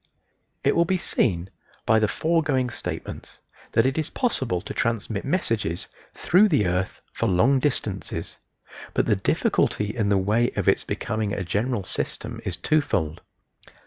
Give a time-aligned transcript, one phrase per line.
[0.63, 1.51] It will be seen
[1.85, 3.37] by the foregoing statements
[3.73, 8.39] that it is possible to transmit messages through the earth for long distances,
[8.95, 13.21] but the difficulty in the way of its becoming a general system is twofold.